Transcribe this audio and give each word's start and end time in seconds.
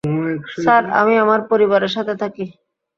Sir, 0.55 0.83
আমি 1.01 1.13
আমার 1.17 1.39
পরিবারের 1.51 1.91
সাথে 1.95 2.13
থাকি। 2.21 2.45